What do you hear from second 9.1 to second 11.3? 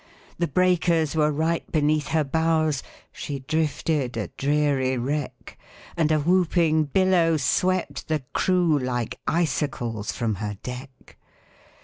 icicles from her deck.